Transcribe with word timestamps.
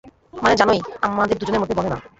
মানে, 0.33 0.55
জানোই, 0.55 0.79
আমাদের 1.01 1.35
দুজনের 1.37 1.61
মধ্যে 1.61 1.77
বনে 1.77 1.89
না। 1.89 1.97